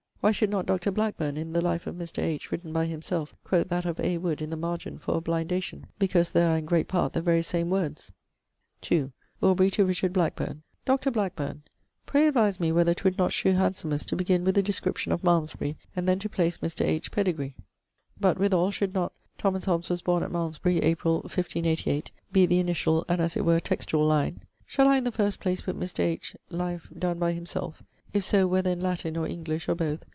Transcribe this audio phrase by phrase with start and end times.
[0.23, 0.91] Why should not Dr.
[0.91, 2.21] Blackbourne in the life of Mr.
[2.21, 2.51] H.
[2.51, 4.19] written by him selfe quote that of A.
[4.19, 7.41] Wood in the margent for a blindation, because there are in great part the very
[7.41, 8.11] same words?'
[8.91, 9.11] ii.
[9.41, 10.61] Aubrey to Richard Blackburne.
[10.85, 11.09] 'Dr.
[11.09, 11.63] Blackbourne!
[12.05, 15.75] Pray advise me whether 'twould not shew handsomest to begin with a description of Malmesbury,
[15.95, 16.85] and then to place Mr.
[16.85, 17.11] H.
[17.11, 17.55] pedigre?
[18.19, 21.23] But, with all, should not "Thomas Hobbes was borne at Malmesbury, Apr....
[21.23, 24.41] 1588" be the initiall and, as it were, textuall, line?
[24.67, 26.01] Shall I in the first place putt Mr.
[26.01, 26.35] H.
[26.51, 27.81] life donne by himselfe?
[28.13, 30.05] (If so, whether in Latin, or English, or both?)